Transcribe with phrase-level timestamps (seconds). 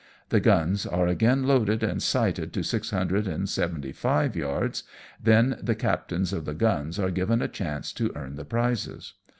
[0.29, 4.47] The guns are again loaded and sighted to six hundred and seventy five WE SAIL
[4.49, 4.61] FROM WOOSUNG.
[4.61, 4.83] 19 yards,
[5.21, 9.13] then the captains of the guns are given a chance to earn the prizes.